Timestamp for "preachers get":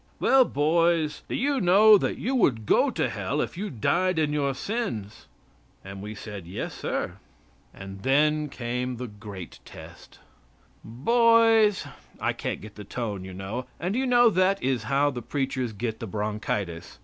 15.21-15.99